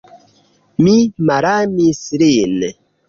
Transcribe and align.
Mi 0.87 0.95
malamis 1.31 2.01
lin. 2.23 2.59